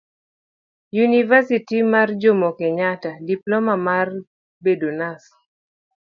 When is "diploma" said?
3.27-3.75